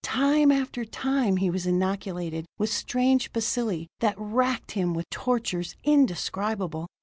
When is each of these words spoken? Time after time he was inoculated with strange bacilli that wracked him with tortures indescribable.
Time 0.03 0.51
after 0.51 0.83
time 0.83 1.37
he 1.37 1.51
was 1.51 1.67
inoculated 1.67 2.47
with 2.57 2.71
strange 2.73 3.31
bacilli 3.31 3.85
that 3.99 4.17
wracked 4.17 4.71
him 4.71 4.95
with 4.95 5.05
tortures 5.11 5.75
indescribable. 5.83 6.87